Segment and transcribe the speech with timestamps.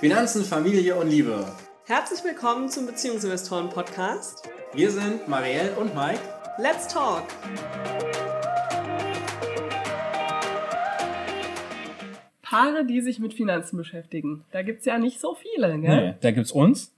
[0.00, 1.44] Finanzen, Familie und Liebe.
[1.86, 4.48] Herzlich willkommen zum Beziehungsinvestoren Podcast.
[4.72, 6.20] Wir sind Marielle und Mike.
[6.58, 7.24] Let's talk!
[12.42, 14.44] Paare, die sich mit Finanzen beschäftigen.
[14.52, 16.08] Da gibt es ja nicht so viele, gell?
[16.08, 16.92] Nee, da gibt es uns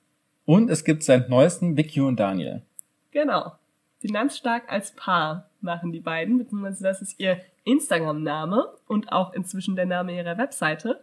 [0.45, 2.62] und es gibt seit neuestem Vicky und Daniel.
[3.11, 3.52] Genau.
[4.00, 9.86] Finanzstark als Paar machen die beiden, beziehungsweise das ist ihr Instagram-Name und auch inzwischen der
[9.86, 11.00] Name ihrer Webseite.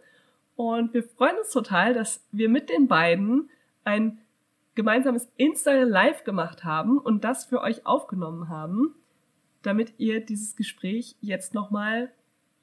[0.60, 3.48] Und wir freuen uns total, dass wir mit den beiden
[3.82, 4.18] ein
[4.74, 8.94] gemeinsames Insta-Live gemacht haben und das für euch aufgenommen haben,
[9.62, 12.10] damit ihr dieses Gespräch jetzt nochmal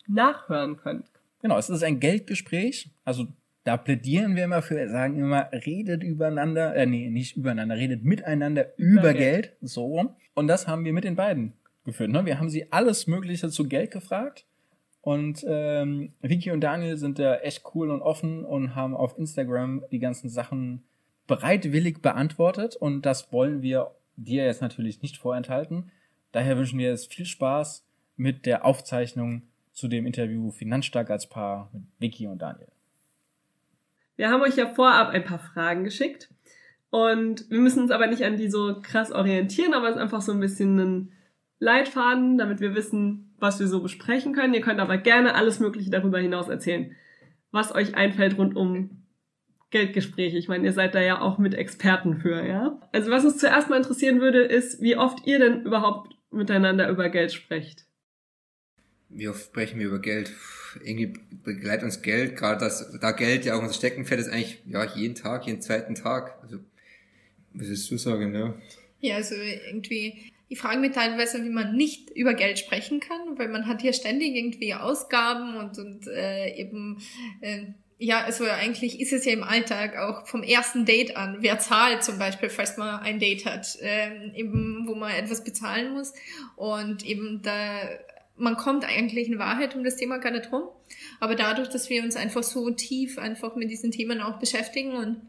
[0.06, 1.08] nachhören könnt.
[1.42, 2.92] Genau, es ist ein Geldgespräch.
[3.04, 3.26] Also
[3.64, 8.04] da plädieren wir immer für, wir sagen immer, redet übereinander, äh, nee, nicht übereinander, redet
[8.04, 9.46] miteinander über, über Geld.
[9.46, 9.58] Geld.
[9.62, 10.16] So.
[10.36, 12.12] Und das haben wir mit den beiden geführt.
[12.12, 12.28] Ne?
[12.28, 14.46] Wir haben sie alles Mögliche zu Geld gefragt.
[15.02, 19.84] Und ähm, Vicky und Daniel sind da echt cool und offen und haben auf Instagram
[19.92, 20.84] die ganzen Sachen
[21.28, 22.76] bereitwillig beantwortet.
[22.76, 25.92] Und das wollen wir dir jetzt natürlich nicht vorenthalten.
[26.32, 27.86] Daher wünschen wir jetzt viel Spaß
[28.18, 32.68] mit der Aufzeichnung zu dem Interview Finanzstark als Paar mit Vicky und Daniel.
[34.16, 36.30] Wir haben euch ja vorab ein paar Fragen geschickt.
[36.90, 40.22] Und wir müssen uns aber nicht an die so krass orientieren, aber es ist einfach
[40.22, 41.12] so ein bisschen ein
[41.60, 44.54] Leitfaden, damit wir wissen, was wir so besprechen können.
[44.54, 46.96] Ihr könnt aber gerne alles Mögliche darüber hinaus erzählen,
[47.52, 49.04] was euch einfällt rund um
[49.70, 50.38] Geldgespräche.
[50.38, 52.80] Ich meine, ihr seid da ja auch mit Experten für, ja?
[52.92, 57.10] Also was uns zuerst mal interessieren würde, ist, wie oft ihr denn überhaupt miteinander über
[57.10, 57.86] Geld sprecht.
[59.10, 60.34] Wie oft sprechen wir über Geld?
[60.84, 64.84] Irgendwie begleitet uns Geld, gerade das, da Geld ja auch unser Steckenpferd ist eigentlich, ja,
[64.84, 66.38] jeden Tag, jeden zweiten Tag.
[66.44, 66.60] Also,
[67.54, 68.54] was willst du sagen, ja?
[69.00, 73.50] Ja, also irgendwie, ich frage mich teilweise, wie man nicht über Geld sprechen kann, weil
[73.50, 77.02] man hat hier ständig irgendwie Ausgaben und, und äh, eben
[77.42, 77.66] äh,
[78.00, 82.04] ja, also eigentlich ist es ja im Alltag auch vom ersten Date an, wer zahlt
[82.04, 86.14] zum Beispiel, falls man ein Date hat, ähm, eben wo man etwas bezahlen muss.
[86.56, 87.82] Und eben da
[88.38, 90.64] man kommt eigentlich in Wahrheit um das Thema gar nicht rum,
[91.20, 95.22] aber dadurch, dass wir uns einfach so tief einfach mit diesen Themen auch beschäftigen und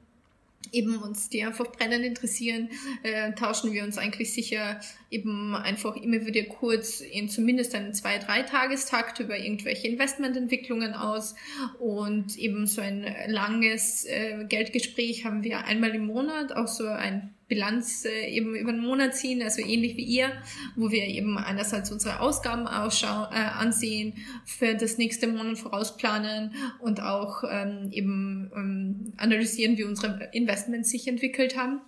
[0.72, 2.68] eben uns die einfach brennend interessieren,
[3.02, 4.80] äh, tauschen wir uns eigentlich sicher
[5.10, 11.34] eben einfach immer wieder kurz in zumindest einen zwei, drei Tagestakt über irgendwelche Investmententwicklungen aus.
[11.78, 17.34] Und eben so ein langes äh, Geldgespräch haben wir einmal im Monat, auch so ein
[17.48, 20.30] Bilanz äh, eben über den Monat ziehen, also ähnlich wie ihr,
[20.76, 24.14] wo wir eben einerseits unsere Ausgaben ausschauen, äh, ansehen,
[24.44, 31.08] für das nächste Monat vorausplanen und auch ähm, eben ähm, analysieren, wie unsere Investments sich
[31.08, 31.80] entwickelt haben.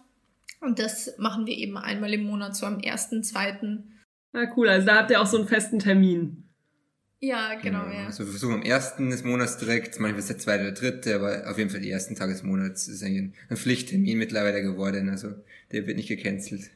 [0.61, 4.01] Und das machen wir eben einmal im Monat, so am ersten, zweiten.
[4.33, 6.50] Na ah, cool, also da habt ihr auch so einen festen Termin.
[7.23, 8.07] Ja, genau, genau, ja.
[8.07, 11.51] Also wir versuchen am ersten des Monats direkt, manchmal ist der zweite oder dritte, aber
[11.51, 15.35] auf jeden Fall die ersten Tage des Monats ist eigentlich ein Pflichttermin mittlerweile geworden, also
[15.71, 16.71] der wird nicht gecancelt.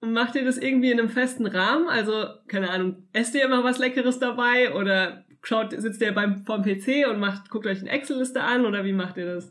[0.00, 1.88] Und macht ihr das irgendwie in einem festen Rahmen?
[1.88, 6.62] Also, keine Ahnung, esst ihr immer was Leckeres dabei oder schaut, sitzt ihr beim, vorm
[6.62, 9.50] PC und macht, guckt euch eine Excel-Liste an oder wie macht ihr das?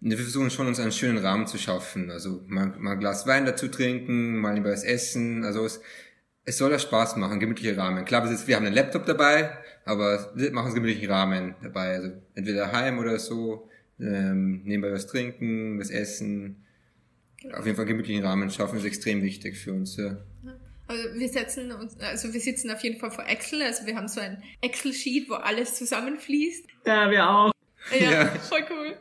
[0.00, 2.10] Wir versuchen schon, uns einen schönen Rahmen zu schaffen.
[2.10, 5.42] Also mal, mal ein Glas Wein dazu trinken, mal lieber was essen.
[5.42, 5.80] Also es,
[6.48, 8.06] es soll ja Spaß machen, gemütlicher Rahmen.
[8.06, 9.50] Klar, wir, wir haben einen Laptop dabei,
[9.84, 11.96] aber wir machen einen gemütlichen Rahmen dabei.
[11.96, 13.68] Also entweder heim oder so,
[14.00, 16.64] ähm, nebenbei was trinken, was essen.
[17.52, 19.98] Auf jeden Fall einen gemütlichen Rahmen schaffen ist extrem wichtig für uns.
[19.98, 20.16] Ja.
[20.86, 24.08] Also wir setzen uns, also wir sitzen auf jeden Fall vor Excel, also wir haben
[24.08, 26.64] so ein Excel-Sheet, wo alles zusammenfließt.
[26.86, 27.52] Ja, wir auch.
[27.92, 28.26] Ja, ja.
[28.26, 28.96] voll cool.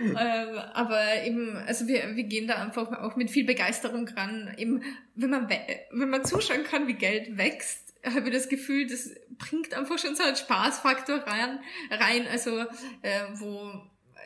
[0.00, 4.54] ähm, aber eben, also wir, wir gehen da einfach auch mit viel Begeisterung ran.
[4.56, 4.82] Eben,
[5.14, 5.48] wenn man,
[5.90, 10.14] wenn man zuschauen kann, wie Geld wächst, habe ich das Gefühl, das bringt einfach schon
[10.14, 11.60] so einen Spaßfaktor rein,
[11.90, 12.60] rein also
[13.02, 13.72] äh, wo,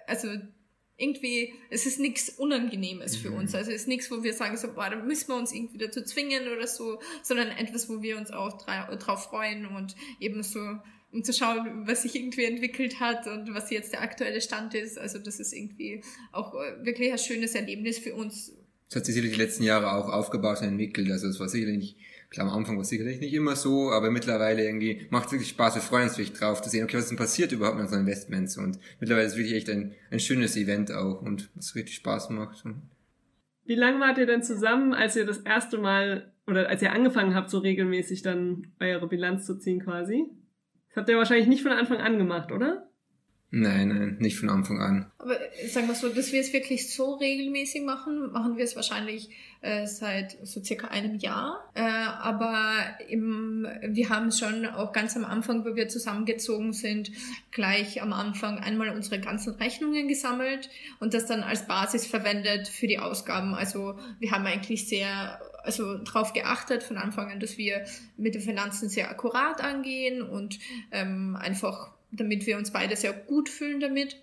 [0.06, 0.28] also
[0.98, 3.52] irgendwie, es ist nichts Unangenehmes für uns.
[3.52, 3.58] Mhm.
[3.58, 6.02] Also es ist nichts, wo wir sagen, so, boah, da müssen wir uns irgendwie dazu
[6.02, 10.78] zwingen oder so, sondern etwas, wo wir uns auch drauf freuen und eben so
[11.16, 14.98] um zu schauen, was sich irgendwie entwickelt hat und was jetzt der aktuelle Stand ist.
[14.98, 18.52] Also das ist irgendwie auch äh, wirklich ein schönes Erlebnis für uns.
[18.90, 21.10] Das hat sich sicherlich die letzten Jahre auch aufgebaut und entwickelt.
[21.10, 21.96] Also es war sicherlich nicht,
[22.28, 25.48] klar am Anfang war es sicherlich nicht immer so, aber mittlerweile irgendwie macht es wirklich
[25.48, 27.86] Spaß, wir freuen uns wirklich drauf zu sehen, okay, was ist denn passiert überhaupt mit
[27.86, 31.74] unseren Investments und mittlerweile ist es wirklich echt ein, ein schönes Event auch und was
[31.74, 32.62] richtig Spaß macht.
[33.64, 37.34] Wie lange wart ihr denn zusammen, als ihr das erste Mal oder als ihr angefangen
[37.34, 40.26] habt, so regelmäßig dann eure Bilanz zu ziehen quasi?
[40.96, 42.88] Das habt ihr wahrscheinlich nicht von Anfang an gemacht, oder?
[43.50, 45.12] Nein, nein, nicht von Anfang an.
[45.18, 48.76] Aber äh, sagen wir so, dass wir es wirklich so regelmäßig machen, machen wir es
[48.76, 49.28] wahrscheinlich
[49.60, 51.70] äh, seit so circa einem Jahr.
[51.74, 57.12] Äh, aber im, wir haben schon auch ganz am Anfang, wo wir zusammengezogen sind,
[57.50, 62.86] gleich am Anfang einmal unsere ganzen Rechnungen gesammelt und das dann als Basis verwendet für
[62.86, 63.52] die Ausgaben.
[63.52, 67.84] Also wir haben eigentlich sehr also darauf geachtet von Anfang an, dass wir
[68.16, 70.58] mit den Finanzen sehr akkurat angehen und
[70.92, 74.16] ähm, einfach, damit wir uns beide sehr gut fühlen damit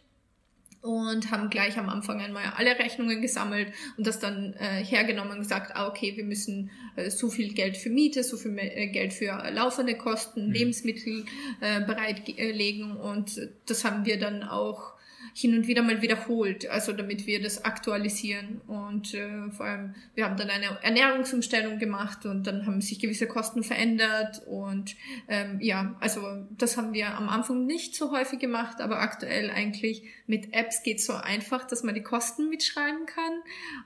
[0.83, 5.39] und haben gleich am Anfang einmal alle Rechnungen gesammelt und das dann äh, hergenommen und
[5.39, 9.13] gesagt, ah, okay, wir müssen äh, so viel Geld für Miete, so viel äh, Geld
[9.13, 10.53] für laufende Kosten, mhm.
[10.53, 11.25] Lebensmittel
[11.61, 14.92] äh, bereitlegen und das haben wir dann auch
[15.33, 18.61] hin und wieder mal wiederholt, also damit wir das aktualisieren.
[18.67, 23.27] Und äh, vor allem, wir haben dann eine Ernährungsumstellung gemacht und dann haben sich gewisse
[23.27, 24.43] Kosten verändert.
[24.45, 24.95] Und
[25.27, 26.21] ähm, ja, also
[26.51, 31.01] das haben wir am Anfang nicht so häufig gemacht, aber aktuell eigentlich mit Apps geht
[31.01, 33.33] so einfach, dass man die Kosten mitschreiben kann.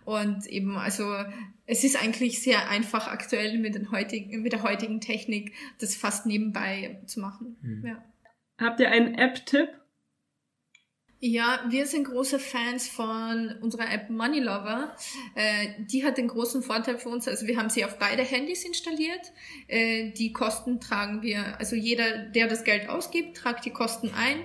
[0.03, 1.15] Und eben, also
[1.65, 6.25] es ist eigentlich sehr einfach aktuell mit, den heutigen, mit der heutigen Technik, das fast
[6.25, 7.55] nebenbei zu machen.
[7.61, 7.87] Mhm.
[7.87, 8.03] Ja.
[8.59, 9.69] Habt ihr einen App-Tipp?
[11.19, 14.95] Ja, wir sind große Fans von unserer App Money Lover.
[15.33, 18.63] Äh, die hat den großen Vorteil für uns, also wir haben sie auf beide Handys
[18.63, 19.33] installiert.
[19.67, 24.37] Äh, die Kosten tragen wir, also jeder, der das Geld ausgibt, tragt die Kosten ein.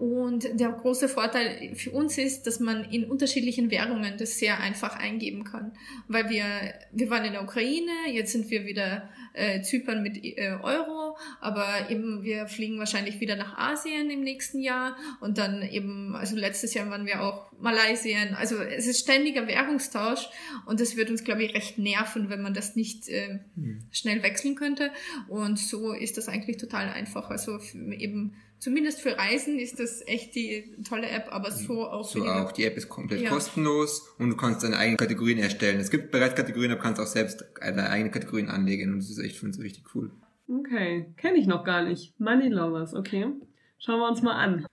[0.00, 4.98] Und der große Vorteil für uns ist, dass man in unterschiedlichen Währungen das sehr einfach
[4.98, 5.72] eingeben kann.
[6.08, 6.44] Weil wir,
[6.90, 11.90] wir waren in der Ukraine, jetzt sind wir wieder äh, Zypern mit äh, Euro, aber
[11.90, 16.74] eben wir fliegen wahrscheinlich wieder nach Asien im nächsten Jahr und dann eben, also letztes
[16.74, 18.34] Jahr waren wir auch Malaysien.
[18.34, 20.28] Also es ist ständiger Währungstausch
[20.66, 23.80] und das wird uns, glaube ich, recht nerven, wenn man das nicht äh, mhm.
[23.90, 24.90] schnell wechseln könnte.
[25.28, 27.30] Und so ist das eigentlich total einfach.
[27.30, 32.24] Also eben zumindest für Reisen ist das echt die tolle App, aber so auch So
[32.24, 32.52] auch.
[32.52, 33.30] Die App ist komplett ja.
[33.30, 35.80] kostenlos und du kannst deine eigenen Kategorien erstellen.
[35.80, 39.18] Es gibt bereits Kategorien, aber kannst auch selbst deine eigenen Kategorien anlegen und das ist
[39.18, 40.10] echt für uns richtig cool.
[40.48, 42.18] Okay, kenne ich noch gar nicht.
[42.18, 43.26] Money Lovers, okay.
[43.78, 44.66] Schauen wir uns mal an.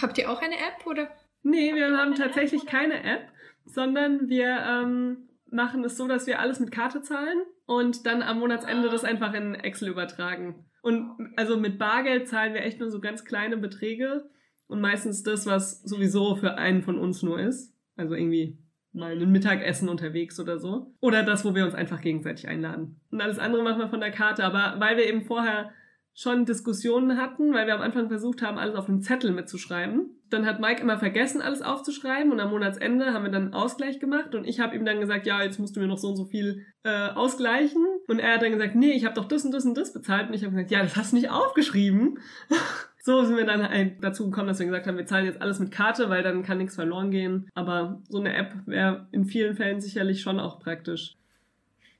[0.00, 1.08] Habt ihr auch eine App oder?
[1.42, 3.28] Nee, wir haben tatsächlich keine App,
[3.64, 8.38] sondern wir ähm, machen es so, dass wir alles mit Karte zahlen und dann am
[8.38, 10.66] Monatsende das einfach in Excel übertragen.
[10.82, 14.28] Und also mit Bargeld zahlen wir echt nur so ganz kleine Beträge
[14.66, 17.74] und meistens das, was sowieso für einen von uns nur ist.
[17.96, 18.58] Also irgendwie
[18.92, 20.94] mal ein Mittagessen unterwegs oder so.
[21.00, 23.00] Oder das, wo wir uns einfach gegenseitig einladen.
[23.10, 24.44] Und alles andere machen wir von der Karte.
[24.44, 25.70] Aber weil wir eben vorher
[26.14, 30.10] schon Diskussionen hatten, weil wir am Anfang versucht haben, alles auf einem Zettel mitzuschreiben.
[30.28, 33.98] Dann hat Mike immer vergessen, alles aufzuschreiben und am Monatsende haben wir dann einen Ausgleich
[33.98, 36.16] gemacht und ich habe ihm dann gesagt, ja, jetzt musst du mir noch so und
[36.16, 37.86] so viel äh, ausgleichen.
[38.08, 40.28] Und er hat dann gesagt, nee, ich habe doch das und das und das bezahlt.
[40.28, 42.18] Und ich habe gesagt, ja, das hast du nicht aufgeschrieben.
[43.02, 45.70] so sind wir dann dazu gekommen, dass wir gesagt haben, wir zahlen jetzt alles mit
[45.70, 47.48] Karte, weil dann kann nichts verloren gehen.
[47.54, 51.16] Aber so eine App wäre in vielen Fällen sicherlich schon auch praktisch.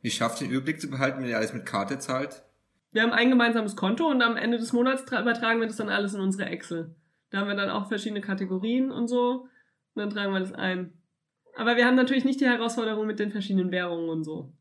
[0.04, 2.42] Schafft ihr den Überblick zu behalten, wenn ihr alles mit Karte zahlt?
[2.92, 6.14] Wir haben ein gemeinsames Konto und am Ende des Monats übertragen wir das dann alles
[6.14, 6.94] in unsere Excel.
[7.30, 9.46] Da haben wir dann auch verschiedene Kategorien und so.
[9.94, 10.92] Und dann tragen wir das ein.
[11.56, 14.52] Aber wir haben natürlich nicht die Herausforderung mit den verschiedenen Währungen und so.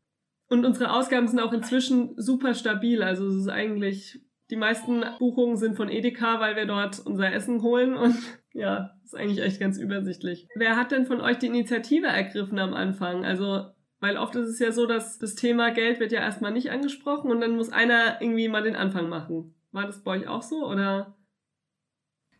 [0.48, 3.02] Und unsere Ausgaben sind auch inzwischen super stabil.
[3.02, 4.20] Also es ist eigentlich,
[4.50, 8.16] die meisten Buchungen sind von Edeka, weil wir dort unser Essen holen und
[8.52, 10.48] ja, ist eigentlich echt ganz übersichtlich.
[10.54, 13.24] Wer hat denn von euch die Initiative ergriffen am Anfang?
[13.24, 13.66] Also
[14.02, 17.30] weil oft ist es ja so, dass das Thema Geld wird ja erstmal nicht angesprochen
[17.30, 19.54] und dann muss einer irgendwie mal den Anfang machen.
[19.70, 21.16] War das bei euch auch so oder?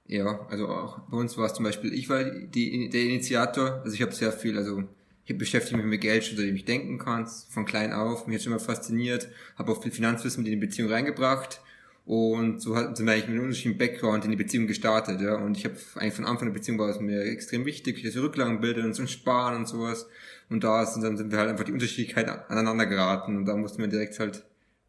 [0.04, 3.94] Ja, also auch bei uns war es zum Beispiel, ich war die, der Initiator, also
[3.94, 4.82] ich habe sehr viel, also
[5.24, 8.42] ich beschäftige mich mit Geld schon, seitdem ich denken kann, von klein auf, mich hat
[8.42, 11.60] schon immer fasziniert, habe auch viel Finanzwissen mit in die Beziehung reingebracht
[12.04, 15.36] und so hat, sind wir eigentlich mit einem unterschiedlichen Background in die Beziehung gestartet, ja.
[15.36, 18.22] Und ich habe eigentlich von Anfang der Beziehung war es mir extrem wichtig, dass wir
[18.22, 20.08] Rücklagen bilden und so Sparen und sowas.
[20.50, 23.36] Und da sind, dann sind wir halt einfach die Unterschiedlichkeit aneinander geraten.
[23.36, 24.44] Und da mussten wir direkt halt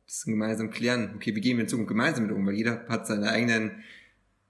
[0.08, 1.14] das gemeinsam klären.
[1.16, 2.46] Okay, wie gehen wir in Zukunft gemeinsam mit um?
[2.48, 3.84] Weil jeder hat seine eigenen,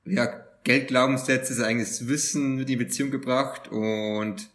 [0.05, 3.70] ja, Geldglaubenssätze, sein eigenes Wissen mit in die Beziehung gebracht.
[3.70, 4.50] Und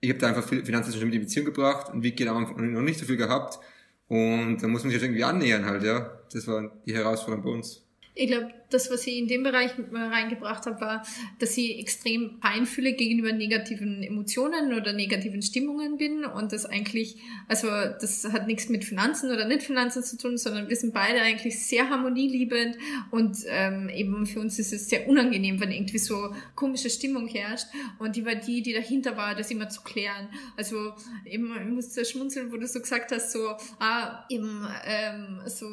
[0.00, 1.92] ich habe da einfach Finanzwissen schon mit in die Beziehung gebracht.
[1.92, 3.60] Und Vicky hat noch nicht so viel gehabt.
[4.08, 6.20] Und da muss man sich irgendwie annähern halt, ja.
[6.34, 7.86] Das war die Herausforderung bei uns.
[8.14, 11.06] Ich glaube, das, was ich in dem Bereich reingebracht habe, war,
[11.38, 17.16] dass ich extrem feinfühle gegenüber negativen Emotionen oder negativen Stimmungen bin und das eigentlich,
[17.48, 21.20] also das hat nichts mit Finanzen oder nicht Finanzen zu tun, sondern wir sind beide
[21.20, 22.76] eigentlich sehr harmonieliebend
[23.10, 27.66] und ähm, eben für uns ist es sehr unangenehm, wenn irgendwie so komische Stimmung herrscht
[27.98, 30.28] und die war die, die dahinter war, das immer zu klären.
[30.56, 30.92] Also
[31.24, 35.66] eben, ich musste schmunzeln, wo du so gesagt hast, so, ah, eben, ähm, so,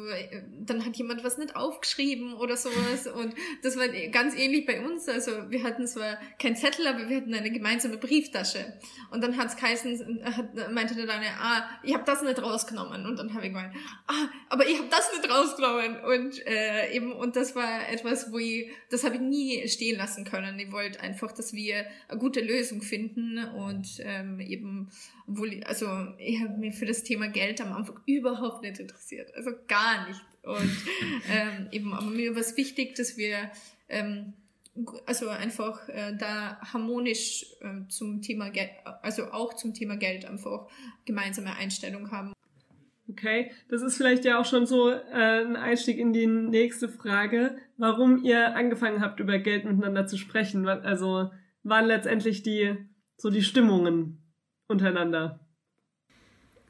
[0.60, 3.06] dann hat jemand was nicht aufgeschrieben oder so sowas.
[3.06, 5.08] Und das war ganz ähnlich bei uns.
[5.08, 8.78] Also wir hatten zwar kein Zettel, aber wir hatten eine gemeinsame Brieftasche.
[9.10, 13.06] Und dann hat's geheißen, hat, meinte der eine, ah, ich habe das nicht rausgenommen.
[13.06, 13.74] Und dann habe ich gemeint,
[14.06, 16.00] ah, aber ich habe das nicht rausgenommen.
[16.00, 20.24] Und äh, eben, und das war etwas, wo ich, das habe ich nie stehen lassen
[20.24, 20.58] können.
[20.58, 24.90] Ich wollte einfach, dass wir eine gute Lösung finden und ähm, eben,
[25.32, 25.86] obwohl, also
[26.18, 29.34] ich habe mir für das Thema Geld am Anfang überhaupt nicht interessiert.
[29.34, 30.20] Also gar nicht.
[30.42, 30.76] Und
[31.30, 33.50] ähm, eben, aber mir war es wichtig, dass wir
[33.88, 34.34] ähm,
[35.06, 38.70] also einfach äh, da harmonisch äh, zum Thema Geld,
[39.02, 40.68] also auch zum Thema Geld einfach
[41.04, 42.32] gemeinsame Einstellung haben.
[43.10, 47.56] Okay, das ist vielleicht ja auch schon so äh, ein Einstieg in die nächste Frage,
[47.76, 50.66] warum ihr angefangen habt, über Geld miteinander zu sprechen.
[50.66, 51.30] Also
[51.62, 52.76] waren letztendlich die
[53.16, 54.21] so die Stimmungen
[54.72, 55.38] untereinander?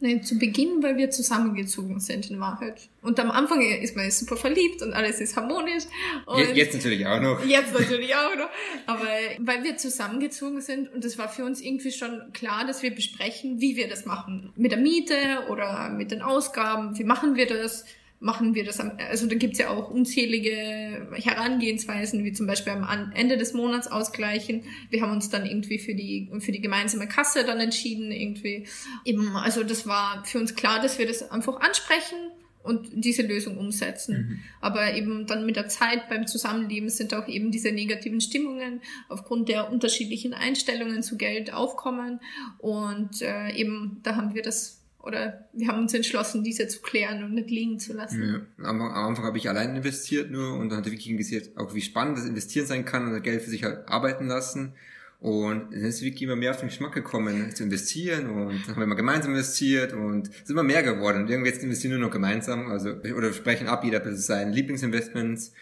[0.02, 2.88] Nein, zu Beginn, weil wir zusammengezogen sind in Wahrheit.
[3.02, 5.84] Und am Anfang ist man super verliebt und alles ist harmonisch.
[6.26, 7.44] Und jetzt natürlich auch noch.
[7.44, 8.48] Jetzt natürlich auch noch.
[8.86, 9.06] Aber
[9.38, 13.60] weil wir zusammengezogen sind und es war für uns irgendwie schon klar, dass wir besprechen,
[13.60, 14.52] wie wir das machen.
[14.56, 16.98] Mit der Miete oder mit den Ausgaben.
[16.98, 17.84] Wie machen wir das?
[18.22, 23.12] Machen wir das am, also da gibt's ja auch unzählige Herangehensweisen, wie zum Beispiel am
[23.14, 24.62] Ende des Monats ausgleichen.
[24.90, 28.66] Wir haben uns dann irgendwie für die, für die gemeinsame Kasse dann entschieden, irgendwie.
[29.04, 32.16] Eben, also das war für uns klar, dass wir das einfach ansprechen
[32.62, 34.16] und diese Lösung umsetzen.
[34.16, 34.38] Mhm.
[34.60, 39.48] Aber eben dann mit der Zeit beim Zusammenleben sind auch eben diese negativen Stimmungen aufgrund
[39.48, 42.20] der unterschiedlichen Einstellungen zu Geld aufkommen.
[42.58, 47.24] Und äh, eben da haben wir das oder wir haben uns entschlossen, diese zu klären
[47.24, 48.46] und nicht liegen zu lassen.
[48.58, 48.68] Ja.
[48.68, 51.80] Am, am Anfang habe ich allein investiert nur und dann hat Vicky gesehen, auch wie
[51.80, 54.74] spannend das Investieren sein kann und Geld für sich halt arbeiten lassen.
[55.18, 58.76] Und dann ist Vicky immer mehr auf den Geschmack gekommen, zu investieren und dann haben
[58.76, 61.22] wir immer gemeinsam investiert und es ist immer mehr geworden.
[61.22, 64.50] Und irgendwie jetzt investieren wir nur noch gemeinsam, also oder sprechen ab, jeder für seine
[64.50, 65.52] Lieblingsinvestments.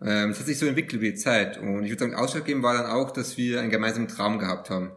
[0.00, 1.58] Ähm, es hat sich so entwickelt über die Zeit.
[1.58, 4.90] Und ich würde sagen, ausschlaggebend war dann auch, dass wir einen gemeinsamen Traum gehabt haben.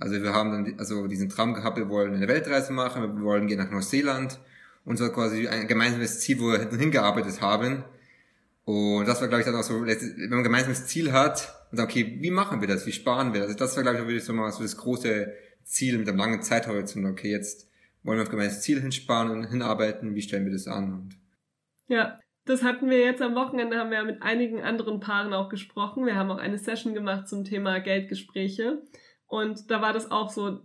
[0.00, 3.46] Also wir haben dann also diesen Traum gehabt, wir wollen eine Weltreise machen, wir wollen
[3.46, 4.40] gehen nach Neuseeland
[4.84, 7.84] und so quasi ein gemeinsames Ziel, wo wir hingearbeitet haben.
[8.64, 11.78] Und das war, glaube ich, dann auch so, wenn man ein gemeinsames Ziel hat, und
[11.78, 13.56] sagt, okay, wie machen wir das, wie sparen wir das?
[13.56, 15.32] Das war, glaube ich, wirklich so mal so das große
[15.64, 17.06] Ziel mit einem langen Zeithorizont.
[17.06, 17.68] Okay, jetzt
[18.02, 20.92] wollen wir auf gemeinsames Ziel hinsparen und hinarbeiten, wie stellen wir das an?
[20.92, 21.18] Und
[21.88, 25.48] ja, das hatten wir jetzt am Wochenende, haben wir ja mit einigen anderen Paaren auch
[25.48, 26.06] gesprochen.
[26.06, 28.82] Wir haben auch eine Session gemacht zum Thema Geldgespräche.
[29.30, 30.58] Und da war das auch so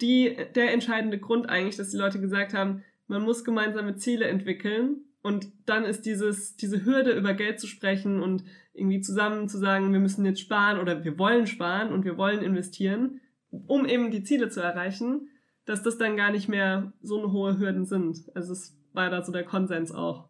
[0.00, 4.98] die, der entscheidende Grund eigentlich, dass die Leute gesagt haben, man muss gemeinsame Ziele entwickeln.
[5.22, 9.92] Und dann ist dieses, diese Hürde, über Geld zu sprechen und irgendwie zusammen zu sagen,
[9.92, 14.22] wir müssen jetzt sparen oder wir wollen sparen und wir wollen investieren, um eben die
[14.22, 15.28] Ziele zu erreichen,
[15.64, 18.24] dass das dann gar nicht mehr so eine hohe Hürden sind.
[18.34, 20.28] Also es war da so der Konsens auch.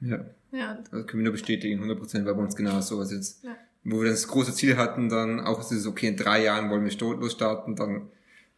[0.00, 0.26] Ja.
[0.52, 0.74] Ja.
[0.74, 2.98] Das können wir nur bestätigen, 100 Prozent war bei uns genau so.
[2.98, 6.16] Also jetzt ja wo wir das große Ziel hatten, dann auch ist es okay, in
[6.16, 8.10] drei Jahren wollen wir losstarten, dann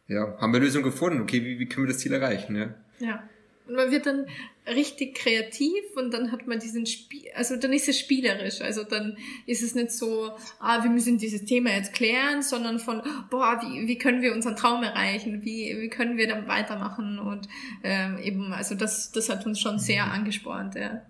[0.07, 1.21] ja, haben wir Lösungen gefunden.
[1.21, 2.55] Okay, wie, wie können wir das Ziel erreichen?
[2.55, 2.73] Ja.
[2.99, 3.23] ja.
[3.67, 4.27] Und man wird dann
[4.67, 8.61] richtig kreativ und dann hat man diesen Spiel, also dann ist es spielerisch.
[8.61, 9.17] Also dann
[9.47, 13.01] ist es nicht so, ah, wir müssen dieses Thema jetzt klären, sondern von,
[13.31, 15.43] boah, wie, wie können wir unseren Traum erreichen?
[15.43, 17.17] Wie, wie können wir dann weitermachen?
[17.17, 17.47] Und
[17.83, 21.01] ähm, eben, also das, das hat uns schon sehr angespornt, ja.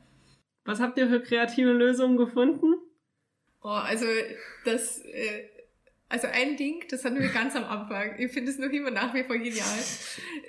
[0.63, 2.75] Was habt ihr für kreative Lösungen gefunden?
[3.65, 4.05] Oh, also
[4.63, 5.49] das, äh,
[6.07, 8.13] also ein Ding, das hatten wir ganz am Anfang.
[8.19, 9.79] Ich finde es noch immer nach wie vor genial.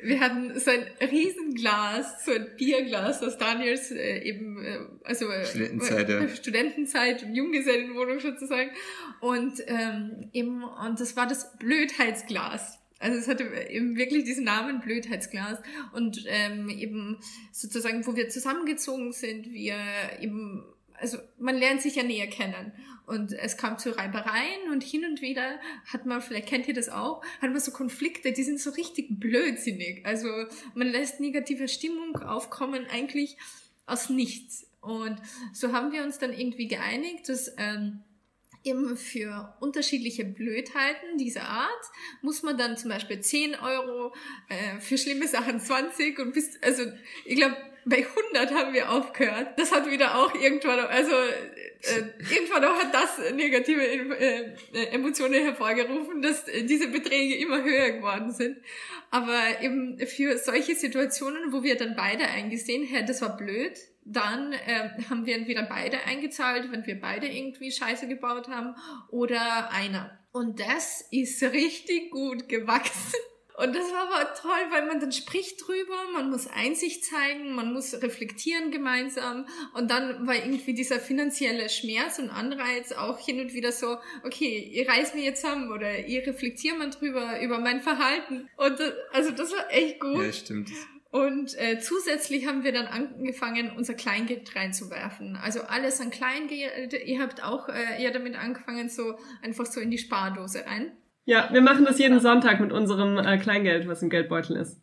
[0.03, 5.47] Wir hatten so ein Riesenglas, so ein Bierglas aus Daniels äh, eben, äh, also äh,
[5.47, 6.29] Studentenzeit, ja.
[6.29, 8.71] Studentenzeit und Junggesellenwohnung sozusagen.
[9.23, 12.79] Und ähm, eben, und das war das Blödheitsglas.
[12.99, 15.63] Also es hatte eben wirklich diesen Namen Blödheitsglas
[15.95, 17.19] und ähm, eben
[17.51, 19.79] sozusagen, wo wir zusammengezogen sind, wir
[20.21, 20.67] eben
[20.99, 22.73] also man lernt sich ja näher kennen.
[23.07, 26.89] Und es kam zu Reibereien und hin und wieder hat man, vielleicht kennt ihr das
[26.89, 30.05] auch, hat man so Konflikte, die sind so richtig blödsinnig.
[30.05, 30.29] Also
[30.75, 33.37] man lässt negative Stimmung aufkommen eigentlich
[33.87, 34.67] aus nichts.
[34.81, 35.17] Und
[35.53, 38.03] so haben wir uns dann irgendwie geeinigt, dass ähm,
[38.67, 41.71] eben für unterschiedliche Blödheiten dieser Art
[42.23, 44.13] muss man dann zum Beispiel 10 Euro,
[44.49, 46.83] äh, für schlimme Sachen 20 und bis, also
[47.25, 49.59] ich glaube, bei 100 haben wir aufgehört.
[49.59, 54.53] Das hat wieder auch irgendwann, also äh, irgendwann auch hat das negative äh,
[54.91, 58.59] Emotionen hervorgerufen, dass diese Beträge immer höher geworden sind.
[59.13, 64.53] Aber eben für solche Situationen, wo wir dann beide eingesehen, hey, das war blöd, dann
[64.53, 68.75] äh, haben wir entweder beide eingezahlt, wenn wir beide irgendwie Scheiße gebaut haben,
[69.11, 70.19] oder einer.
[70.33, 73.21] Und das ist richtig gut gewachsen.
[73.57, 77.73] Und das war aber toll, weil man dann spricht drüber, man muss Einsicht zeigen, man
[77.73, 79.47] muss reflektieren gemeinsam.
[79.73, 84.59] Und dann war irgendwie dieser finanzielle Schmerz und Anreiz auch hin und wieder so, okay,
[84.59, 88.49] ihr reißt mir jetzt zusammen oder ihr reflektiert mal drüber, über mein Verhalten.
[88.57, 90.23] Und das, also das war echt gut.
[90.23, 90.71] Ja, stimmt.
[91.11, 95.37] Und äh, zusätzlich haben wir dann angefangen, unser Kleingeld reinzuwerfen.
[95.37, 96.93] Also alles an Kleingeld.
[96.93, 100.93] Ihr habt auch äh, ja damit angefangen, so einfach so in die Spardose rein.
[101.27, 104.81] Ja, wir machen das jeden Sonntag mit unserem äh, Kleingeld, was im Geldbeutel ist.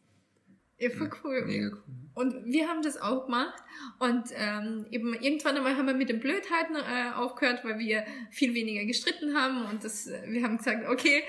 [0.77, 1.43] Ja, voll cool.
[1.45, 2.02] Mega cool.
[2.15, 3.63] Und wir haben das auch gemacht.
[3.99, 8.53] Und ähm, eben irgendwann einmal haben wir mit den Blödheiten äh, aufgehört, weil wir viel
[8.53, 9.65] weniger gestritten haben.
[9.65, 11.23] Und das, wir haben gesagt, okay,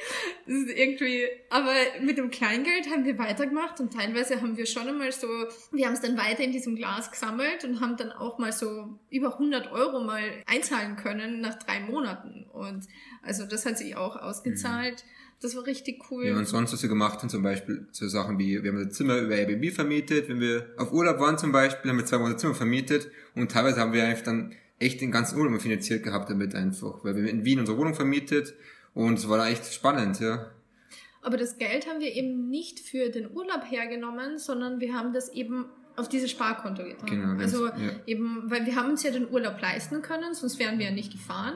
[0.47, 1.27] das ist irgendwie.
[1.49, 1.73] Aber
[2.03, 5.29] mit dem Kleingeld haben wir weitergemacht und teilweise haben wir schon einmal so,
[5.73, 8.99] wir haben es dann weiter in diesem Glas gesammelt und haben dann auch mal so
[9.11, 12.45] über 100 Euro mal einzahlen können nach drei Monaten.
[12.53, 12.87] Und
[13.23, 15.05] also das hat sich auch ausgezahlt.
[15.41, 16.27] Das war richtig cool.
[16.27, 18.97] Ja, und sonst, was wir gemacht haben, zum Beispiel so Sachen wie, wir haben das
[18.97, 22.39] Zimmer über Airbnb vermietet, wenn wir auf Urlaub waren zum Beispiel, haben wir zwei Monate
[22.39, 26.55] Zimmer vermietet und teilweise haben wir einfach dann echt den ganzen Urlaub finanziert gehabt damit
[26.55, 28.55] einfach, weil wir in Wien unsere Wohnung vermietet
[28.95, 30.51] und es war da echt spannend, ja.
[31.23, 35.31] Aber das Geld haben wir eben nicht für den Urlaub hergenommen, sondern wir haben das
[35.31, 37.07] eben auf dieses Sparkonto getan.
[37.09, 37.75] Genau, also ja.
[38.07, 41.13] eben, weil wir haben uns ja den Urlaub leisten können, sonst wären wir ja nicht
[41.13, 41.55] gefahren.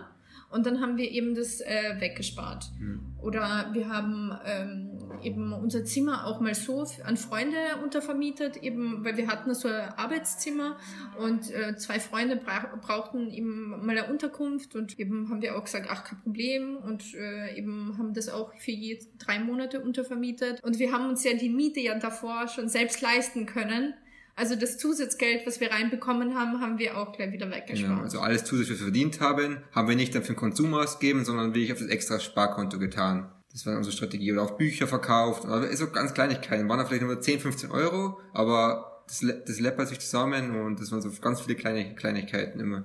[0.51, 2.71] Und dann haben wir eben das äh, weggespart.
[2.79, 3.01] Hm.
[3.21, 9.17] Oder wir haben ähm, eben unser Zimmer auch mal so an Freunde untervermietet, eben weil
[9.17, 10.77] wir hatten so ein Arbeitszimmer
[11.19, 15.65] und äh, zwei Freunde bra brauchten eben mal eine Unterkunft und eben haben wir auch
[15.65, 20.63] gesagt, ach kein Problem und äh, eben haben das auch für je drei Monate untervermietet
[20.63, 23.95] und wir haben uns ja die Miete ja davor schon selbst leisten können.
[24.39, 27.91] Also das Zusatzgeld, was wir reinbekommen haben, haben wir auch gleich wieder weggespart.
[27.91, 30.75] Genau, also alles zusätzlich, was wir verdient haben, haben wir nicht dann für den Konsum
[30.75, 33.33] ausgegeben, sondern wirklich auf das extra Sparkonto getan.
[33.51, 34.33] Das war unsere Strategie.
[34.33, 35.45] Oder auch Bücher verkauft.
[35.45, 36.69] Aber so ganz Kleinigkeiten.
[36.69, 40.93] Waren da vielleicht nur 10, 15 Euro, aber das, das läppert sich zusammen und das
[40.93, 42.85] waren so ganz viele kleine Kleinigkeiten immer.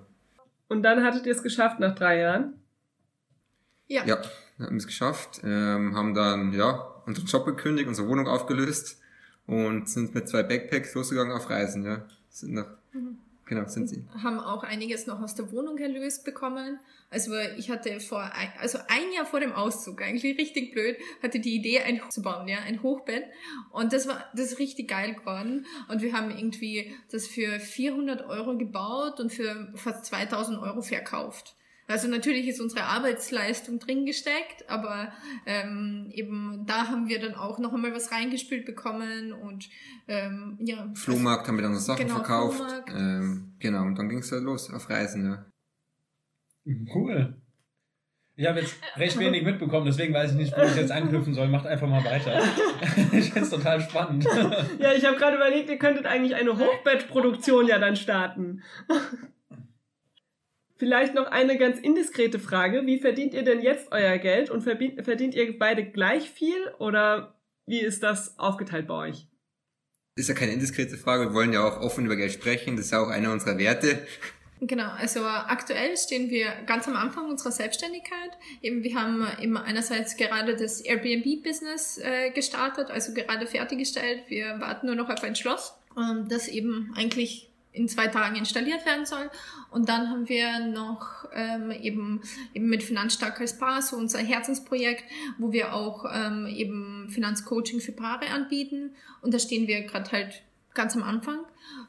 [0.70, 2.56] Und dann hattet ihr es geschafft nach drei Jahren.
[3.86, 4.04] Ja.
[4.06, 4.16] Ja,
[4.58, 5.42] haben wir es geschafft.
[5.44, 9.03] Ähm, haben dann, ja, unseren Job gekündigt, unsere Wohnung aufgelöst
[9.48, 12.06] und sind mit zwei Backpacks losgegangen auf Reisen, ja.
[12.30, 12.68] Sind nach,
[13.46, 14.04] genau, sind sie.
[14.24, 16.80] haben auch einiges noch aus der Wohnung erlöst bekommen.
[17.10, 21.40] Also ich hatte vor, ein, also ein Jahr vor dem Auszug, eigentlich richtig blöd, hatte
[21.40, 23.26] die Idee, ein Hoch zu bauen, ja, ein Hochbett.
[23.72, 25.68] Und das war, das ist richtig geil geworden.
[25.90, 31.56] Und wir haben irgendwie das für 400 Euro gebaut und für fast 2000 Euro verkauft.
[31.88, 35.12] Also natürlich ist unsere Arbeitsleistung drin gesteckt, aber
[35.46, 39.70] ähm, eben da haben wir dann auch noch einmal was reingespült bekommen und
[40.08, 40.90] ähm, ja.
[40.96, 42.58] Flohmarkt haben wir dann unsere Sachen Genau, verkauft.
[42.58, 42.90] Flohmarkt.
[42.92, 45.46] Ähm, genau, und dann ging es halt los auf Reisen, ja.
[46.94, 47.36] Cool.
[48.36, 51.50] Ich habe jetzt recht wenig mitbekommen, deswegen weiß ich nicht, wo ich jetzt anknüpfen soll.
[51.50, 52.42] Macht einfach mal weiter.
[53.12, 54.26] ich finde es total spannend.
[54.80, 58.64] Ja, ich habe gerade überlegt, ihr könntet eigentlich eine Hochbettproduktion ja dann starten.
[60.84, 62.86] Vielleicht noch eine ganz indiskrete Frage.
[62.86, 67.80] Wie verdient ihr denn jetzt euer Geld und verdient, ihr beide gleich viel oder wie
[67.80, 69.26] ist das aufgeteilt bei euch?
[70.18, 72.92] Ist ja keine indiskrete Frage, wir wollen ja auch offen über Geld sprechen, das ist
[72.92, 74.06] ja auch einer unserer Werte.
[74.60, 78.32] Genau, also aktuell stehen wir ganz am Anfang unserer Selbstständigkeit.
[78.62, 84.24] Eben, wir haben eben einerseits gerade das Airbnb-Business äh, gestartet, also gerade fertiggestellt.
[84.28, 88.86] Wir warten nur noch auf ein Schloss, ähm, das eben eigentlich in zwei Tagen installiert
[88.86, 89.30] werden soll.
[89.72, 92.22] Und dann haben wir noch ähm, eben,
[92.54, 95.04] eben mit Finanzstark als Paar so unser Herzensprojekt,
[95.38, 98.92] wo wir auch ähm, eben Finanzcoaching für Paare anbieten.
[99.22, 101.40] Und da stehen wir gerade halt ganz am Anfang.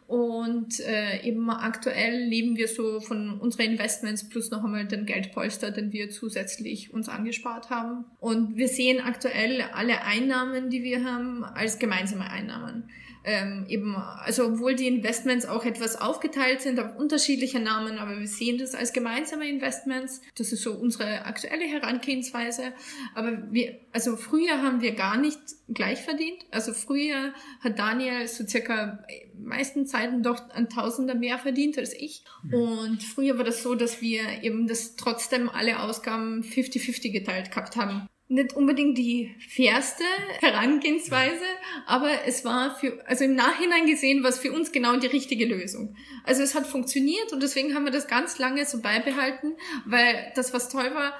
[0.06, 5.70] Und äh, eben aktuell leben wir so von unseren Investments plus noch einmal den Geldpolster,
[5.70, 8.04] den wir zusätzlich uns angespart haben.
[8.20, 12.88] Und wir sehen aktuell alle Einnahmen, die wir haben, als gemeinsame Einnahmen.
[13.24, 18.28] Ähm, eben, also obwohl die Investments auch etwas aufgeteilt sind auf unterschiedliche Namen, aber wir
[18.28, 20.20] sehen das als gemeinsame Investments.
[20.36, 22.74] Das ist so unsere aktuelle Herangehensweise.
[23.14, 26.44] Aber wir, also früher haben wir gar nicht gleich verdient.
[26.50, 31.94] Also früher hat Daniel so circa äh, meisten Zeiten doch ein Tausender mehr verdient als
[31.94, 32.24] ich.
[32.52, 37.76] Und früher war das so, dass wir eben das trotzdem alle Ausgaben 50-50 geteilt gehabt
[37.76, 38.06] haben.
[38.28, 40.04] Nicht unbedingt die fairste
[40.40, 41.44] Herangehensweise,
[41.86, 45.44] aber es war für, also im Nachhinein gesehen, war es für uns genau die richtige
[45.44, 45.94] Lösung.
[46.24, 49.52] Also es hat funktioniert und deswegen haben wir das ganz lange so beibehalten,
[49.84, 51.12] weil das, was toll war,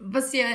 [0.00, 0.46] was ja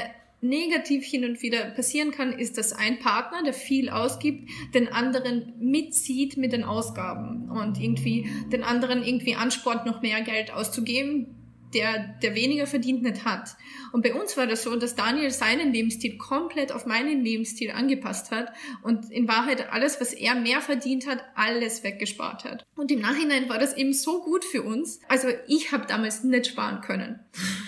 [0.44, 5.54] negativ hin und wieder passieren kann, ist, dass ein Partner, der viel ausgibt, den anderen
[5.58, 11.43] mitzieht mit den Ausgaben und irgendwie den anderen irgendwie anspornt, noch mehr Geld auszugeben,
[11.74, 13.56] der, der weniger verdient, nicht hat.
[13.92, 18.32] Und bei uns war das so, dass Daniel seinen Lebensstil komplett auf meinen Lebensstil angepasst
[18.32, 22.66] hat und in Wahrheit alles, was er mehr verdient hat, alles weggespart hat.
[22.76, 25.00] Und im Nachhinein war das eben so gut für uns.
[25.08, 27.20] Also ich habe damals nicht sparen können.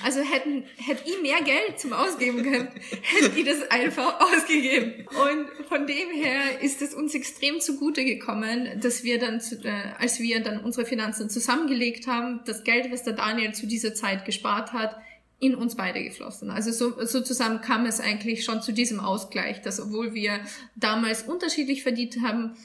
[0.04, 2.70] Also hätten, hätte ich mehr Geld zum Ausgeben können,
[3.02, 5.08] hätte ich das einfach ausgegeben.
[5.08, 10.20] Und von dem her ist es uns extrem zugute gekommen, dass wir dann, äh, als
[10.20, 14.74] wir dann unsere Finanzen zusammengelegt haben, das Geld, was der Daniel zu dieser Zeit gespart
[14.74, 14.96] hat,
[15.40, 16.50] in uns beide geflossen.
[16.50, 20.40] Also so, so zusammen kam es eigentlich schon zu diesem Ausgleich, dass obwohl wir
[20.76, 22.56] damals unterschiedlich verdient haben,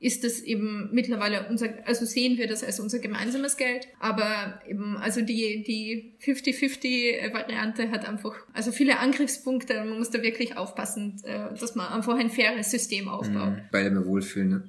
[0.00, 3.86] ist das eben mittlerweile unser, also sehen wir das als unser gemeinsames Geld.
[3.98, 9.74] Aber eben, also die, die 50-50 Variante hat einfach, also viele Angriffspunkte.
[9.74, 13.50] Man muss da wirklich aufpassen, äh, dass man einfach ein faires System aufbaut.
[13.50, 13.62] Mhm.
[13.70, 14.68] Beide mehr wohlfühlen, ne?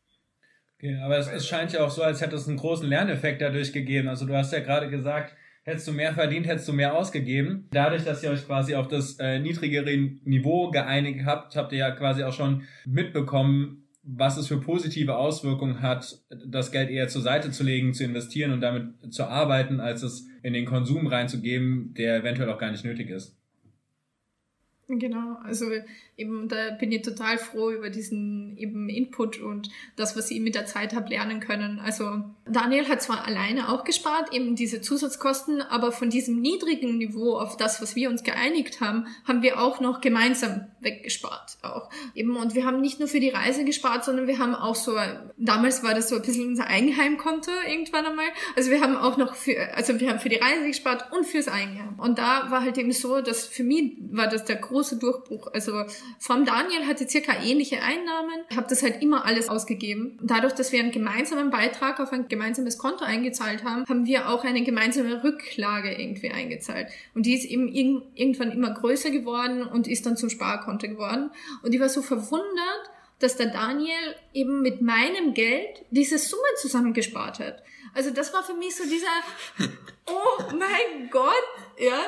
[0.77, 3.71] Okay, aber es, es scheint ja auch so, als hätte es einen großen Lerneffekt dadurch
[3.71, 4.09] gegeben.
[4.09, 5.35] Also du hast ja gerade gesagt,
[5.71, 7.67] hättest du mehr verdient, hättest du mehr ausgegeben.
[7.71, 11.91] Dadurch, dass ihr euch quasi auf das äh, niedrigere Niveau geeinigt habt, habt ihr ja
[11.91, 17.51] quasi auch schon mitbekommen, was es für positive Auswirkungen hat, das Geld eher zur Seite
[17.51, 22.17] zu legen, zu investieren und damit zu arbeiten, als es in den Konsum reinzugeben, der
[22.17, 23.37] eventuell auch gar nicht nötig ist.
[24.99, 25.67] Genau, also
[26.17, 30.55] eben da bin ich total froh über diesen eben Input und das, was ich mit
[30.55, 31.79] der Zeit habe lernen können.
[31.79, 37.37] Also Daniel hat zwar alleine auch gespart, eben diese Zusatzkosten, aber von diesem niedrigen Niveau
[37.37, 41.57] auf das, was wir uns geeinigt haben, haben wir auch noch gemeinsam weggespart.
[41.61, 44.75] Auch eben und wir haben nicht nur für die Reise gespart, sondern wir haben auch
[44.75, 44.97] so,
[45.37, 48.25] damals war das so ein bisschen unser Eigenheimkonto irgendwann einmal.
[48.55, 51.47] Also wir haben auch noch für, also wir haben für die Reise gespart und fürs
[51.47, 51.97] Eigenheim.
[51.97, 55.47] Und da war halt eben so, dass für mich war das der große Durchbruch.
[55.53, 55.83] Also
[56.19, 60.19] vom Daniel hatte circa ähnliche Einnahmen, habe das halt immer alles ausgegeben.
[60.21, 64.43] Dadurch, dass wir einen gemeinsamen Beitrag auf ein gemeinsames Konto eingezahlt haben, haben wir auch
[64.43, 66.87] eine gemeinsame Rücklage irgendwie eingezahlt.
[67.13, 71.31] Und die ist eben irgendwann immer größer geworden und ist dann zum Sparkonto geworden.
[71.63, 72.89] Und ich war so verwundert,
[73.21, 77.63] dass der Daniel eben mit meinem Geld diese Summe zusammengespart hat.
[77.93, 79.07] Also das war für mich so dieser,
[80.07, 81.33] oh mein Gott,
[81.77, 81.99] ja.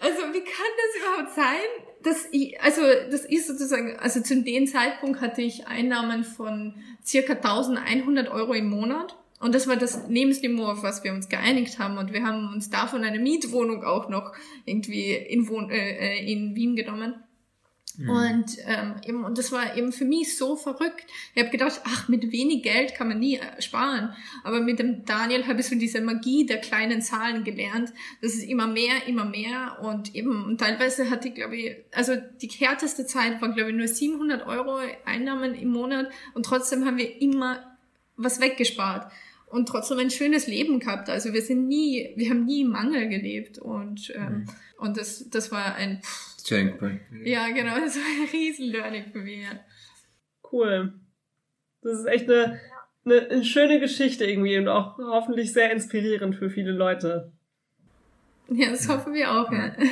[0.00, 2.28] Also wie kann das überhaupt sein, das,
[2.60, 8.52] also, das ist sozusagen, also zu dem Zeitpunkt hatte ich Einnahmen von circa 1100 Euro
[8.54, 9.16] im Monat.
[9.40, 11.98] Und das war das Lebensniveau, auf was wir uns geeinigt haben.
[11.98, 14.32] Und wir haben uns davon eine Mietwohnung auch noch
[14.64, 17.14] irgendwie in, Wohn äh, äh in Wien genommen.
[17.98, 18.10] Mhm.
[18.10, 21.06] Und, ähm, eben, und das war eben für mich so verrückt.
[21.34, 24.14] Ich habe gedacht, ach, mit wenig Geld kann man nie äh, sparen.
[24.44, 27.92] Aber mit dem Daniel habe ich so diese Magie der kleinen Zahlen gelernt.
[28.20, 29.78] Das ist immer mehr, immer mehr.
[29.82, 33.76] Und eben, und teilweise hatte ich, glaube ich, also die härteste Zeit war, glaube ich,
[33.76, 36.10] nur 700 Euro Einnahmen im Monat.
[36.34, 37.76] Und trotzdem haben wir immer
[38.16, 39.10] was weggespart
[39.52, 41.10] und trotzdem ein schönes Leben gehabt.
[41.10, 44.46] Also wir sind nie, wir haben nie im Mangel gelebt und ähm, mhm.
[44.78, 46.31] und das das war ein pff,
[47.24, 49.46] ja genau, das war ein riesen Learning für mich.
[50.50, 50.92] Cool.
[51.82, 52.60] Das ist echt eine,
[53.04, 57.32] eine, eine schöne Geschichte irgendwie und auch hoffentlich sehr inspirierend für viele Leute.
[58.48, 59.50] Ja, das hoffen wir auch.
[59.52, 59.74] Ja.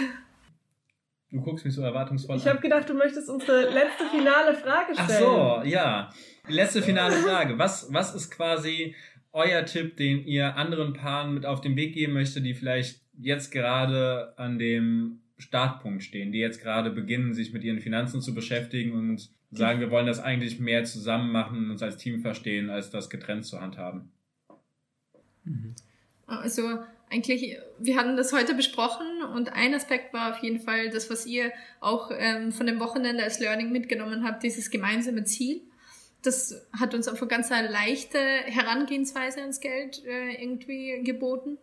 [1.33, 2.47] Du guckst mich so erwartungsvoll ich an.
[2.49, 5.25] Ich habe gedacht, du möchtest unsere letzte finale Frage stellen.
[5.25, 6.11] Ach so, ja.
[6.49, 7.57] Die letzte finale Frage.
[7.57, 8.97] Was, was ist quasi
[9.31, 13.53] euer Tipp, den ihr anderen Paaren mit auf den Weg geben möchtet, die vielleicht jetzt
[13.53, 18.93] gerade an dem Startpunkt stehen, die jetzt gerade beginnen, sich mit ihren Finanzen zu beschäftigen
[18.93, 23.11] und sagen, wir wollen das eigentlich mehr zusammen machen, uns als Team verstehen, als das
[23.11, 24.13] getrennt zu handhaben?
[25.45, 25.75] Mhm.
[26.27, 26.79] Also
[27.11, 31.27] eigentlich, wir hatten das heute besprochen und ein Aspekt war auf jeden Fall das, was
[31.27, 31.51] ihr
[31.81, 35.63] auch ähm, von dem Wochenende als Learning mitgenommen habt, dieses gemeinsame Ziel
[36.23, 41.59] das hat uns ganz eine leichte Herangehensweise ans Geld äh, irgendwie geboten.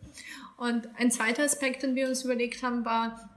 [0.58, 3.30] Und ein zweiter Aspekt, den wir uns überlegt haben, war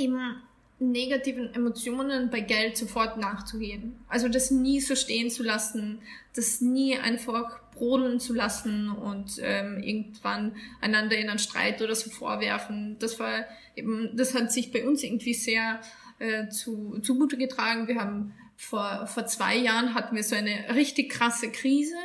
[0.00, 0.36] eben
[0.80, 3.96] negativen Emotionen bei Geld sofort nachzugehen.
[4.08, 6.00] Also das nie so stehen zu lassen,
[6.34, 12.10] das nie einfach brodeln zu lassen und ähm, irgendwann einander in einen Streit oder so
[12.10, 12.96] vorwerfen.
[12.98, 13.44] Das war
[13.76, 15.80] eben, das hat sich bei uns irgendwie sehr
[16.18, 17.86] äh, zu, zugute getragen.
[17.86, 21.96] Wir haben vor, vor zwei Jahren hatten wir so eine richtig krasse Krise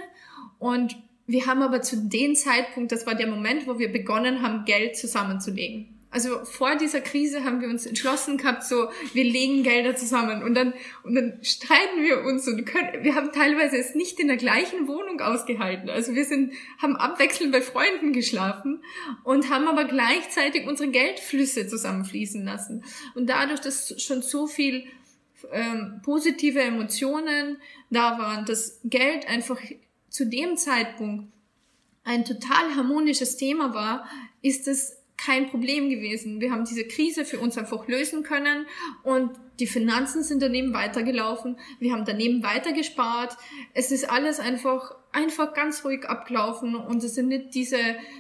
[0.60, 4.66] und wir haben aber zu dem Zeitpunkt, das war der Moment, wo wir begonnen haben,
[4.66, 5.95] Geld zusammenzulegen.
[6.16, 10.54] Also vor dieser Krise haben wir uns entschlossen gehabt, so, wir legen Gelder zusammen und
[10.54, 10.74] dann,
[11.04, 14.88] und dann streiten wir uns und können, wir haben teilweise es nicht in der gleichen
[14.88, 15.90] Wohnung ausgehalten.
[15.90, 18.82] Also wir sind, haben abwechselnd bei Freunden geschlafen
[19.26, 22.86] und haben aber gleichzeitig unsere Geldflüsse zusammenfließen lassen.
[23.14, 24.86] Und dadurch, dass schon so viel
[25.52, 27.58] ähm, positive Emotionen
[27.90, 29.60] da waren, dass Geld einfach
[30.08, 31.34] zu dem Zeitpunkt
[32.06, 34.08] ein total harmonisches Thema war,
[34.42, 36.40] ist es kein Problem gewesen.
[36.40, 38.66] Wir haben diese Krise für uns einfach lösen können
[39.04, 41.58] und die Finanzen sind daneben weitergelaufen.
[41.80, 43.36] Wir haben daneben weitergespart.
[43.74, 47.80] Es ist alles einfach, einfach ganz ruhig abgelaufen und es sind nicht diese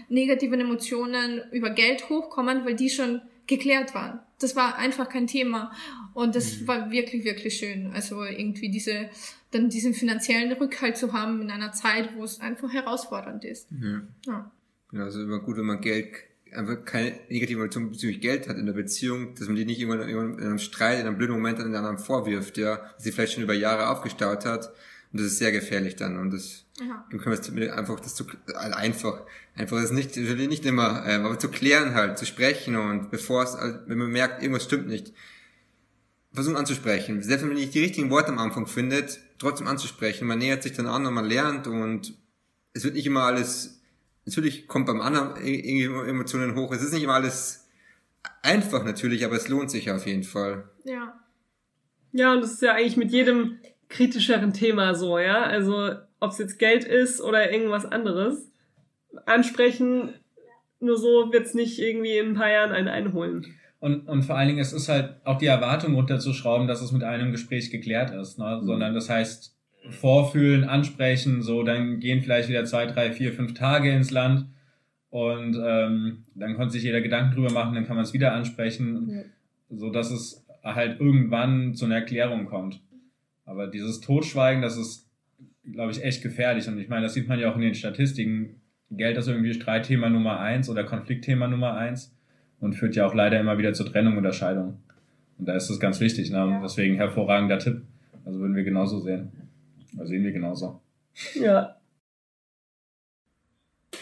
[0.09, 4.19] negativen Emotionen über Geld hochkommen, weil die schon geklärt waren.
[4.39, 5.71] Das war einfach kein Thema.
[6.13, 6.67] Und das mhm.
[6.67, 7.91] war wirklich, wirklich schön.
[7.93, 9.09] Also irgendwie diese,
[9.51, 13.71] dann diesen finanziellen Rückhalt zu haben in einer Zeit, wo es einfach herausfordernd ist.
[13.71, 14.07] Mhm.
[14.25, 14.51] Ja.
[14.93, 15.03] ja.
[15.03, 16.13] Also immer gut, wenn man Geld
[16.53, 20.08] einfach keine negative Emotion bezüglich Geld hat in der Beziehung, dass man die nicht irgendwann,
[20.08, 23.12] irgendwann in einem Streit, in einem blöden Moment an den anderen vorwirft, ja, was sie
[23.12, 24.71] vielleicht schon über Jahre aufgestaut hat.
[25.12, 26.17] Und das ist sehr gefährlich dann.
[26.19, 27.05] Und das, ja.
[27.10, 29.21] dann können wir es einfach, das zu, also einfach,
[29.55, 33.58] einfach das nicht, nicht immer, ähm, aber zu klären halt, zu sprechen und bevor es,
[33.88, 35.13] wenn man merkt, irgendwas stimmt nicht,
[36.34, 37.23] versuchen anzusprechen.
[37.23, 40.27] Selbst wenn man nicht die richtigen Worte am Anfang findet, trotzdem anzusprechen.
[40.27, 42.13] Man nähert sich dann an und man lernt und
[42.73, 43.74] es wird nicht immer alles
[44.25, 46.71] natürlich kommt beim anderen irgendwie Emotionen hoch.
[46.71, 47.67] Es ist nicht immer alles
[48.41, 50.65] einfach natürlich, aber es lohnt sich auf jeden Fall.
[50.83, 51.19] Ja.
[52.11, 53.59] Ja, und das ist ja eigentlich mit jedem
[53.89, 55.43] kritischeren Thema so, ja.
[55.43, 58.49] Also ob es jetzt Geld ist oder irgendwas anderes.
[59.25, 60.13] Ansprechen,
[60.79, 63.55] nur so wird's nicht irgendwie in ein paar Jahren einen einholen.
[63.79, 67.03] Und, und vor allen Dingen, es ist halt auch die Erwartung runterzuschrauben, dass es mit
[67.03, 68.39] einem Gespräch geklärt ist.
[68.39, 68.59] Ne?
[68.61, 68.65] Mhm.
[68.65, 69.54] Sondern das heißt,
[69.89, 74.48] vorfühlen, ansprechen, so dann gehen vielleicht wieder zwei, drei, vier, fünf Tage ins Land
[75.10, 79.10] und ähm, dann konnte sich jeder Gedanken drüber machen, dann kann man es wieder ansprechen,
[79.10, 79.21] ja.
[79.69, 82.82] so dass es halt irgendwann zu einer Erklärung kommt.
[83.45, 85.08] Aber dieses Totschweigen, das ist,
[85.71, 88.62] glaube ich, echt gefährlich und ich meine, das sieht man ja auch in den Statistiken.
[88.89, 92.15] Geld ist irgendwie Streitthema Nummer eins oder Konfliktthema Nummer eins
[92.60, 94.80] und führt ja auch leider immer wieder zur Trennung oder Scheidung.
[95.38, 96.38] Und da ist es ganz wichtig, ne?
[96.38, 96.62] Ja.
[96.62, 97.82] deswegen hervorragender Tipp.
[98.26, 99.32] Also würden wir genauso sehen.
[99.97, 100.81] Da sehen wir genauso.
[101.34, 101.77] Ja.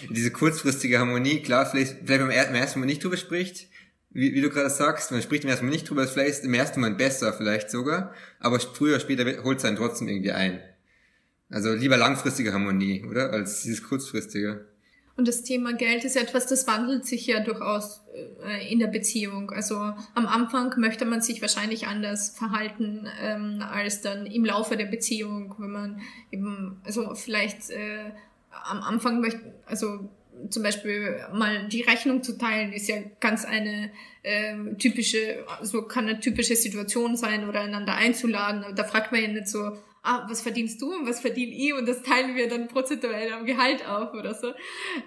[0.09, 3.69] Diese kurzfristige Harmonie, klar, vielleicht, vielleicht wenn man im ersten Mal nicht drüber spricht,
[4.09, 6.53] wie, wie du gerade sagst, man spricht im ersten Mal nicht drüber, ist vielleicht im
[6.53, 10.59] ersten Mal besser vielleicht sogar, aber früher oder später holt es einen trotzdem irgendwie ein.
[11.49, 13.31] Also lieber langfristige Harmonie, oder?
[13.31, 14.65] Als dieses kurzfristige.
[15.15, 18.01] Und das Thema Geld ist etwas, das wandelt sich ja durchaus
[18.43, 19.51] äh, in der Beziehung.
[19.51, 24.87] Also am Anfang möchte man sich wahrscheinlich anders verhalten ähm, als dann im Laufe der
[24.87, 28.11] Beziehung, wenn man eben, also vielleicht äh,
[28.49, 30.09] am Anfang möchte, also
[30.49, 33.91] zum Beispiel mal die Rechnung zu teilen, ist ja ganz eine
[34.23, 38.75] äh, typische, so kann eine typische Situation sein oder einander einzuladen.
[38.75, 41.87] Da fragt man ja nicht so, ah, was verdienst du und was verdiene ich und
[41.87, 44.51] das teilen wir dann prozentuell am Gehalt auf oder so.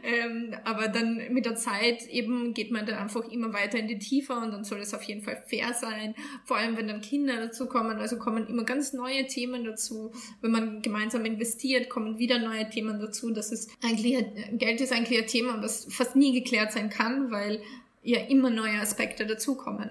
[0.03, 3.99] Ähm, aber dann mit der Zeit eben geht man da einfach immer weiter in die
[3.99, 6.15] Tiefe und dann soll es auf jeden Fall fair sein.
[6.45, 10.13] Vor allem, wenn dann Kinder dazu kommen, also kommen immer ganz neue Themen dazu.
[10.41, 13.31] Wenn man gemeinsam investiert, kommen wieder neue Themen dazu.
[13.31, 14.17] Das ist eigentlich,
[14.53, 17.61] Geld ist eigentlich ein Thema, was fast nie geklärt sein kann, weil
[18.03, 19.91] ja immer neue Aspekte dazukommen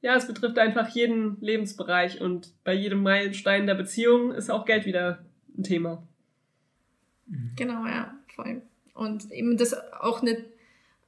[0.00, 4.86] ja, es betrifft einfach jeden Lebensbereich und bei jedem Meilenstein der Beziehung ist auch Geld
[4.86, 5.24] wieder
[5.56, 6.02] ein Thema.
[7.56, 8.62] Genau, ja, voll.
[8.94, 10.44] Und eben das auch nicht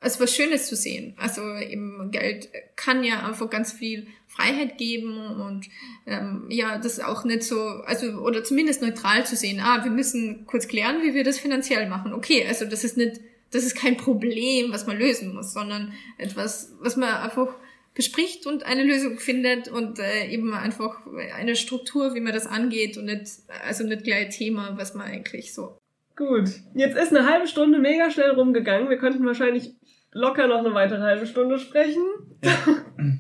[0.01, 1.15] als was Schönes zu sehen.
[1.19, 5.67] Also eben Geld kann ja einfach ganz viel Freiheit geben und
[6.07, 9.61] ähm, ja, das auch nicht so, also oder zumindest neutral zu sehen.
[9.61, 12.15] Ah, wir müssen kurz klären, wie wir das finanziell machen.
[12.15, 16.75] Okay, also das ist nicht, das ist kein Problem, was man lösen muss, sondern etwas,
[16.81, 17.55] was man einfach
[18.01, 21.01] bespricht und eine Lösung findet und äh, eben einfach
[21.37, 23.27] eine Struktur, wie man das angeht und nicht,
[23.67, 25.77] also nicht gleich Thema, was man eigentlich so.
[26.17, 28.89] Gut, jetzt ist eine halbe Stunde mega schnell rumgegangen.
[28.89, 29.75] Wir könnten wahrscheinlich
[30.13, 32.03] locker noch eine weitere halbe Stunde sprechen.
[32.43, 32.57] Ja.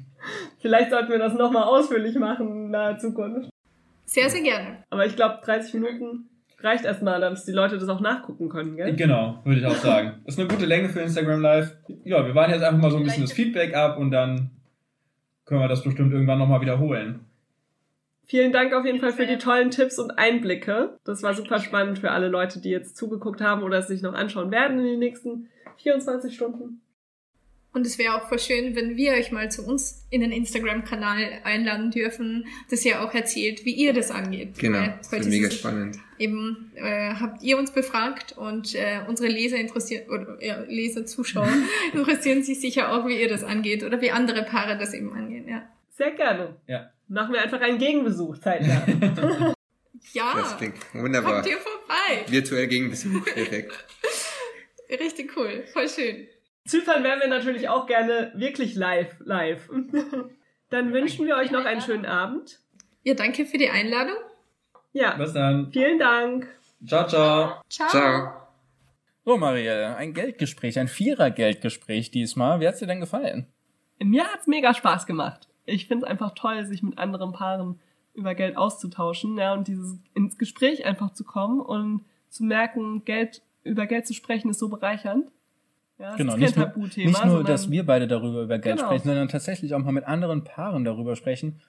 [0.60, 3.50] Vielleicht sollten wir das nochmal ausführlich machen in naher Zukunft.
[4.06, 4.84] Sehr, sehr gerne.
[4.88, 8.96] Aber ich glaube, 30 Minuten reicht erstmal, dass die Leute das auch nachgucken können, gell?
[8.96, 10.22] Genau, würde ich auch sagen.
[10.24, 11.76] Das ist eine gute Länge für Instagram Live.
[12.04, 14.50] Ja, wir waren jetzt einfach mal so ein bisschen das Feedback ab und dann
[15.50, 17.26] können wir das bestimmt irgendwann nochmal wiederholen.
[18.24, 20.96] Vielen Dank auf jeden Fall für die tollen Tipps und Einblicke.
[21.02, 24.14] Das war super spannend für alle Leute, die jetzt zugeguckt haben oder es sich noch
[24.14, 26.80] anschauen werden in den nächsten 24 Stunden.
[27.72, 31.40] Und es wäre auch voll schön, wenn wir euch mal zu uns in den Instagram-Kanal
[31.44, 34.58] einladen dürfen, dass ihr auch erzählt, wie ihr das angeht.
[34.58, 35.96] Genau, das ist mega spannend.
[36.18, 41.48] Eben äh, habt ihr uns befragt und äh, unsere Leser interessieren, oder ja, Leser, Zuschauer
[41.94, 45.48] interessieren sich sicher auch, wie ihr das angeht oder wie andere Paare das eben angehen,
[45.48, 45.62] ja.
[45.96, 46.56] Sehr gerne.
[46.66, 46.90] Ja.
[47.06, 48.84] Machen wir einfach einen Gegenbesuch zeitnah.
[50.12, 50.32] ja.
[50.34, 51.34] Das klingt wunderbar.
[51.34, 52.24] Kommt ihr vorbei.
[52.26, 53.86] Virtuell Gegenbesuch, perfekt.
[54.90, 56.26] Richtig cool, voll schön.
[56.70, 59.68] Zypern wären wir natürlich auch gerne wirklich live, live.
[60.70, 62.60] Dann wünschen wir euch noch einen schönen Abend.
[63.02, 64.16] Ja, danke für die Einladung.
[64.92, 65.16] Ja.
[65.16, 65.72] Bis dann.
[65.72, 66.48] Vielen Dank.
[66.86, 67.60] Ciao, ciao.
[67.68, 67.88] Ciao.
[67.88, 68.32] Ciao.
[69.24, 72.60] So, Marielle, ein Geldgespräch, ein Vierer-Geldgespräch diesmal.
[72.60, 73.46] Wie hat's dir denn gefallen?
[73.98, 75.48] Mir hat's mega Spaß gemacht.
[75.64, 77.80] Ich find's einfach toll, sich mit anderen Paaren
[78.14, 83.42] über Geld auszutauschen, ja, und dieses ins Gespräch einfach zu kommen und zu merken, Geld
[83.62, 85.30] über Geld zu sprechen ist so bereichernd.
[86.00, 88.88] Ja, es Genau, ist nicht nur, nicht nur, dass wir beide darüber über Geld Genau.
[88.88, 91.60] sprechen, sondern tatsächlich auch mal mit anderen Paaren darüber sprechen.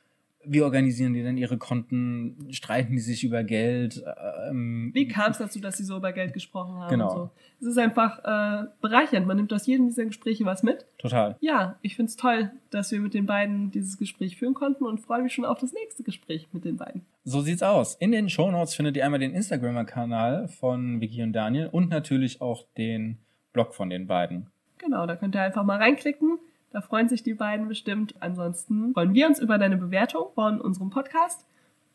[0.43, 2.47] Wie organisieren die denn ihre Konten?
[2.51, 4.01] Streiten die sich über Geld?
[4.49, 6.89] Ähm, Wie kam es dazu, dass sie so über Geld gesprochen haben?
[6.89, 7.09] Genau.
[7.13, 7.29] So.
[7.59, 9.27] Es ist einfach äh, bereichernd.
[9.27, 10.85] Man nimmt aus jedem dieser Gespräche was mit.
[10.97, 11.35] Total.
[11.41, 15.21] Ja, ich find's toll, dass wir mit den beiden dieses Gespräch führen konnten und freue
[15.21, 17.05] mich schon auf das nächste Gespräch mit den beiden.
[17.23, 17.93] So sieht's aus.
[17.95, 22.65] In den Shownotes findet ihr einmal den Instagram-Kanal von Vicky und Daniel und natürlich auch
[22.79, 23.19] den
[23.53, 24.47] Blog von den beiden.
[24.77, 26.39] Genau, da könnt ihr einfach mal reinklicken.
[26.71, 28.15] Da freuen sich die beiden bestimmt.
[28.19, 31.45] Ansonsten freuen wir uns über deine Bewertung von unserem Podcast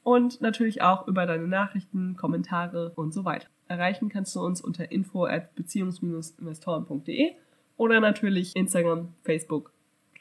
[0.03, 3.49] und natürlich auch über deine Nachrichten, Kommentare und so weiter.
[3.69, 7.33] Erreichen kannst du uns unter info at beziehungs-investoren.de
[7.77, 9.73] oder natürlich Instagram, Facebook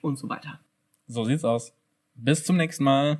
[0.02, 0.60] und so weiter.
[1.08, 1.74] So sieht's aus.
[2.16, 3.20] Bis zum nächsten Mal.